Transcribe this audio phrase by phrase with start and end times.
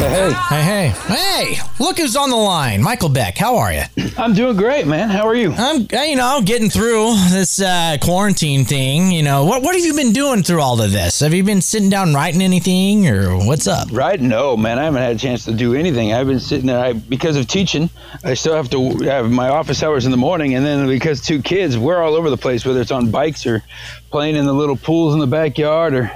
[0.00, 1.56] Hey, Hey, hey, hey!
[1.78, 2.82] Look who's on the line.
[2.82, 3.82] Michael Beck, how are you?
[4.16, 5.10] I'm doing great, man.
[5.10, 5.52] How are you?
[5.52, 9.12] I'm, uh, you know, getting through this uh, quarantine thing.
[9.12, 11.20] You know, what what have you been doing through all of this?
[11.20, 13.88] Have you been sitting down writing anything, or what's up?
[13.92, 14.18] Right?
[14.18, 14.78] No, man.
[14.78, 16.14] I haven't had a chance to do anything.
[16.14, 17.90] I've been sitting there I, because of teaching.
[18.24, 21.42] I still have to have my office hours in the morning, and then because two
[21.42, 23.62] kids, we're all over the place, whether it's on bikes or
[24.10, 26.10] playing in the little pools in the backyard or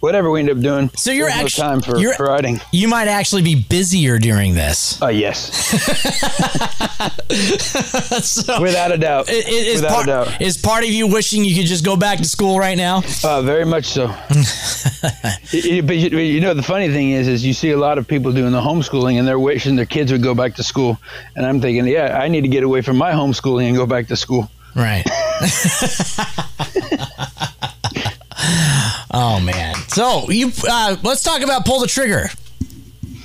[0.00, 0.90] whatever we end up doing.
[0.96, 2.60] So you're no time for, you're- for writing.
[2.72, 5.00] You might actually be busier during this.
[5.02, 5.38] Uh, yes,
[8.24, 9.28] so, without a doubt.
[9.28, 10.40] i- i- is, without part, a doubt.
[10.40, 13.02] is part of you wishing you could just go back to school right now?
[13.22, 14.06] Uh, very much so.
[15.52, 18.08] Y- but you, you know, the funny thing is, is you see a lot of
[18.08, 20.98] people doing the homeschooling, and they're wishing their kids would go back to school.
[21.36, 24.08] And I'm thinking, yeah, I need to get away from my homeschooling and go back
[24.08, 24.50] to school.
[24.74, 25.04] Right.
[29.14, 29.74] oh man.
[29.88, 32.28] So you uh, let's talk about pull the trigger.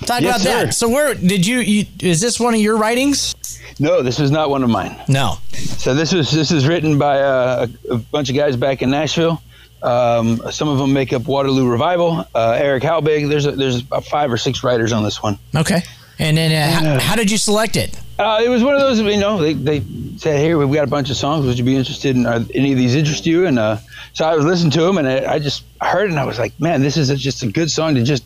[0.05, 0.73] Talk Yes, about that.
[0.73, 1.85] So where did you, you?
[1.99, 3.35] Is this one of your writings?
[3.79, 4.95] No, this was not one of mine.
[5.07, 5.37] No.
[5.51, 8.89] So this was this is written by uh, a, a bunch of guys back in
[8.89, 9.41] Nashville.
[9.83, 12.25] Um, some of them make up Waterloo Revival.
[12.33, 13.29] Uh, Eric Halbig.
[13.29, 15.37] There's a, there's about five or six writers on this one.
[15.55, 15.81] Okay.
[16.17, 17.97] And then uh, how, how did you select it?
[18.17, 19.79] Uh, it was one of those, you know, they, they
[20.19, 21.45] said, hey, we've got a bunch of songs.
[21.45, 23.45] Would you be interested in are any of these interest you?
[23.45, 23.77] And uh,
[24.13, 26.59] so I was listening to them and I, I just heard and I was like,
[26.59, 28.23] man, this is a, just a good song to just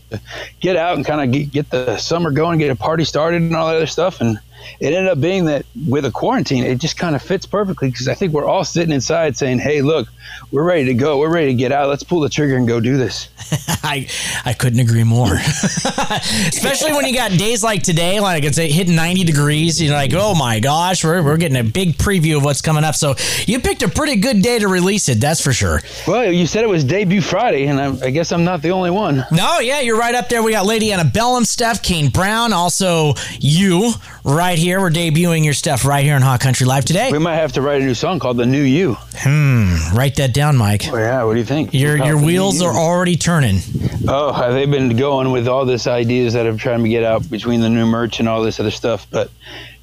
[0.59, 3.55] get out and kind of get, get the summer going, get a party started and
[3.55, 4.21] all that other stuff.
[4.21, 4.39] And
[4.79, 8.07] it ended up being that with a quarantine, it just kind of fits perfectly because
[8.07, 10.07] I think we're all sitting inside saying, hey, look,
[10.51, 11.19] we're ready to go.
[11.19, 11.89] We're ready to get out.
[11.89, 13.29] Let's pull the trigger and go do this.
[13.83, 14.07] I
[14.45, 15.35] I couldn't agree more.
[15.35, 19.81] Especially when you got days like today, like it's hitting 90 degrees.
[19.81, 22.95] You're like, oh my gosh, we're, we're getting a big preview of what's coming up.
[22.95, 25.81] So you picked a pretty good day to release it, that's for sure.
[26.07, 28.91] Well, you said it was debut Friday, and I, I guess I'm not the only
[28.91, 29.25] one.
[29.31, 30.41] No, yeah, you're right up there.
[30.41, 33.91] We got Lady Antebellum and stuff, Kane Brown, also you
[34.23, 34.79] right here.
[34.79, 37.11] We're debuting your stuff right here on Hot Country Live today.
[37.11, 39.75] We might have to write a new song called "The New You." Hmm.
[39.93, 40.83] Write that down, Mike.
[40.89, 41.73] Oh, yeah, what do you think?
[41.73, 43.59] Your your wheels are already turning.
[44.07, 47.29] Oh, they've they been going with all this ideas that I'm trying to get out
[47.29, 49.07] between the new merch and all this other stuff?
[49.09, 49.31] But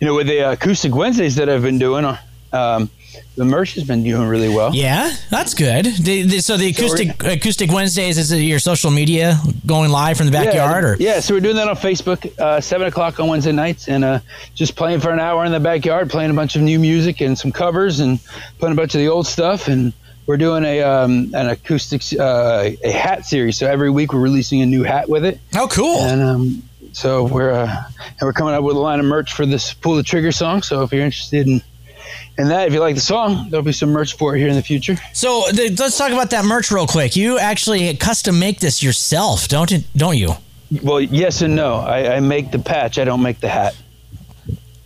[0.01, 2.05] you know, with the uh, acoustic Wednesdays that I've been doing,
[2.53, 2.91] um,
[3.37, 4.75] the merch has been doing really well.
[4.75, 5.85] Yeah, that's good.
[5.85, 10.27] The, the, so the acoustic acoustic Wednesdays is it your social media going live from
[10.27, 13.53] the backyard or yeah, so we're doing that on Facebook, uh, seven o'clock on Wednesday
[13.53, 14.21] nights, and uh,
[14.55, 17.39] just playing for an hour in the backyard, playing a bunch of new music and
[17.39, 18.21] some covers, and
[18.59, 19.69] playing a bunch of the old stuff.
[19.69, 19.93] And
[20.27, 23.59] we're doing a um, an acoustic uh, a hat series.
[23.59, 25.41] So every week we're releasing a new hat with it.
[25.57, 26.01] oh cool.
[26.01, 26.63] And um,
[26.93, 29.97] so we're uh, and we're coming up with a line of merch for this pull
[29.97, 30.63] the trigger song.
[30.63, 31.63] So if you're interested in
[32.39, 34.55] in that, if you like the song, there'll be some merch for it here in
[34.55, 34.97] the future.
[35.13, 37.17] So the, let's talk about that merch real quick.
[37.17, 39.85] You actually custom make this yourself, don't it?
[39.97, 40.35] Don't you?
[40.83, 41.75] Well, yes and no.
[41.75, 42.99] I, I make the patch.
[42.99, 43.75] I don't make the hat.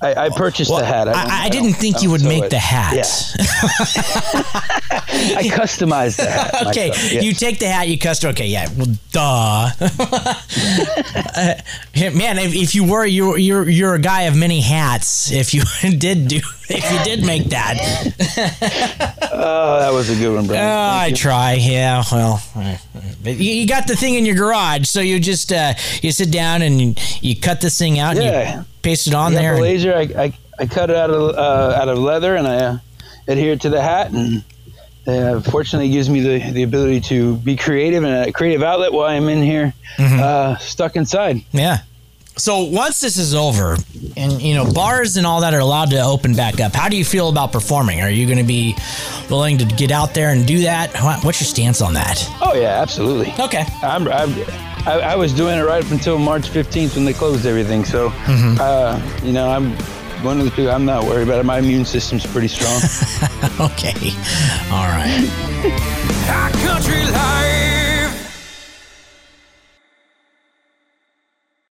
[0.05, 1.05] I, I purchased Well, the hat.
[1.05, 2.51] don't- I, I, didn't think I you would make it.
[2.51, 2.95] the hat.
[2.95, 3.03] Yeah.
[5.39, 6.67] I customized the hat.
[6.69, 8.31] okay, you take the hat, you custom.
[8.31, 9.71] Okay, yeah, well, duh.
[11.37, 11.55] Uh,
[12.15, 15.31] man, if, if you were you're you're you're a guy of many hats.
[15.33, 15.63] If you
[15.99, 16.37] did do,
[16.69, 17.77] if you did make that,
[19.33, 20.57] Oh, that was a good one, bro.
[20.57, 21.55] Oh, I try.
[21.55, 22.03] Yeah.
[22.11, 22.77] Well, uh,
[23.23, 26.31] but you, you got the thing in your garage, so you just uh, you sit
[26.31, 28.59] down and you, you cut this thing out and Yeah.
[28.61, 29.51] you paste it on got there.
[29.51, 29.95] the and- laser.
[29.95, 32.79] I, I, I cut it out of uh, out of leather and I uh,
[33.27, 34.45] adhere it to the hat and.
[35.07, 39.05] Uh, fortunately, gives me the, the ability to be creative and a creative outlet while
[39.07, 40.19] I'm in here, Mm-hmm.
[40.19, 41.43] uh, stuck inside.
[41.53, 41.81] yeah.
[42.37, 43.77] So once this is over,
[44.17, 46.97] and you know bars and all that are allowed to open back up, how do
[46.97, 48.01] you feel about performing?
[48.01, 48.75] Are you going to be
[49.31, 50.93] willing to get out there and do that?
[51.25, 52.27] What's your stance on that?
[52.43, 53.33] Oh yeah, absolutely.
[53.39, 53.65] Okay.
[53.83, 54.31] I'm, I'm,
[54.87, 57.85] I, I was doing it right up until March 15th when they closed everything.
[57.85, 58.57] So, Mm-hmm.
[58.61, 59.71] uh, you know, I'm
[60.25, 60.71] one of the people.
[60.73, 61.45] I'm not worried about it.
[61.45, 62.81] My immune system's pretty strong.
[63.61, 64.11] Okay.
[64.73, 65.29] All right.
[66.27, 67.54] High country life.